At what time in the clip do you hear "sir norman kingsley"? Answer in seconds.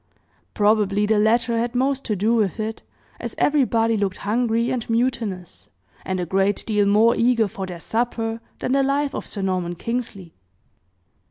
9.27-10.33